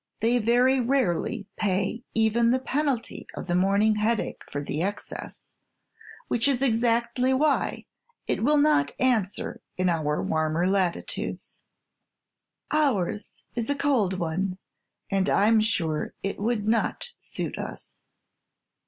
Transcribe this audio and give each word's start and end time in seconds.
"They 0.19 0.39
very 0.39 0.79
rarely 0.79 1.45
pay 1.57 2.01
even 2.15 2.49
the 2.49 2.57
penalty 2.57 3.27
of 3.35 3.45
the 3.45 3.53
morning 3.53 3.97
headache 3.97 4.41
for 4.51 4.63
the 4.63 4.81
excess, 4.81 5.53
which 6.27 6.47
is 6.47 6.63
exactly 6.63 7.35
why 7.35 7.85
it 8.25 8.43
will 8.43 8.57
not 8.57 8.93
answer 8.99 9.61
in 9.77 9.89
warmer 10.03 10.67
latitudes." 10.67 11.61
"Ours 12.71 13.43
is 13.53 13.69
a 13.69 13.75
cold 13.75 14.17
one, 14.17 14.57
and 15.11 15.29
I 15.29 15.47
'm 15.47 15.61
sure 15.61 16.15
it 16.23 16.39
would 16.39 16.67
not 16.67 17.11
suit 17.19 17.59
us." 17.59 17.95